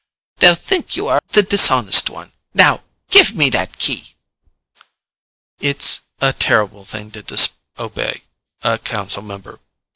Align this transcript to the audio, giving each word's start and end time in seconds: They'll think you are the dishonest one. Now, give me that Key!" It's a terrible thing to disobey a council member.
They'll 0.37 0.55
think 0.55 0.95
you 0.97 1.07
are 1.09 1.21
the 1.33 1.43
dishonest 1.43 2.09
one. 2.09 2.33
Now, 2.55 2.81
give 3.11 3.35
me 3.35 3.51
that 3.51 3.77
Key!" 3.77 4.15
It's 5.59 6.01
a 6.19 6.33
terrible 6.33 6.85
thing 6.85 7.11
to 7.11 7.21
disobey 7.21 8.23
a 8.63 8.79
council 8.79 9.21
member. 9.21 9.59